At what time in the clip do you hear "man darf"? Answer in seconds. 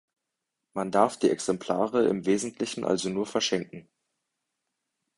0.73-1.17